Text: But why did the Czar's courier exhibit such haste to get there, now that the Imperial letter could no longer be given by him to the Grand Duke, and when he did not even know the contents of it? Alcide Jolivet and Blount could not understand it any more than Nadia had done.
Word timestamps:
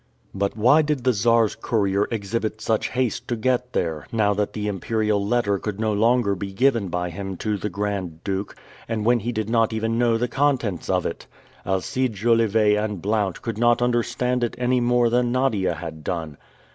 But 0.33 0.57
why 0.57 0.81
did 0.81 1.03
the 1.03 1.13
Czar's 1.13 1.53
courier 1.53 2.07
exhibit 2.09 2.59
such 2.59 2.89
haste 2.89 3.27
to 3.27 3.35
get 3.35 3.73
there, 3.73 4.07
now 4.11 4.33
that 4.33 4.53
the 4.53 4.67
Imperial 4.67 5.23
letter 5.23 5.59
could 5.59 5.79
no 5.79 5.93
longer 5.93 6.33
be 6.33 6.53
given 6.53 6.87
by 6.87 7.11
him 7.11 7.37
to 7.37 7.55
the 7.55 7.69
Grand 7.69 8.23
Duke, 8.23 8.55
and 8.89 9.05
when 9.05 9.19
he 9.19 9.31
did 9.31 9.47
not 9.47 9.73
even 9.73 9.99
know 9.99 10.17
the 10.17 10.27
contents 10.27 10.89
of 10.89 11.05
it? 11.05 11.27
Alcide 11.67 12.15
Jolivet 12.15 12.77
and 12.83 12.99
Blount 12.99 13.43
could 13.43 13.59
not 13.59 13.79
understand 13.79 14.43
it 14.43 14.55
any 14.57 14.79
more 14.79 15.07
than 15.11 15.31
Nadia 15.31 15.75
had 15.75 16.03
done. 16.03 16.37